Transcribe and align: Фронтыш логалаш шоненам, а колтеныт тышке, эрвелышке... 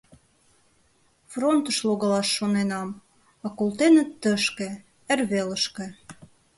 Фронтыш 1.31 1.77
логалаш 1.87 2.29
шоненам, 2.37 2.89
а 3.45 3.47
колтеныт 3.57 4.09
тышке, 4.21 4.69
эрвелышке... 5.11 5.87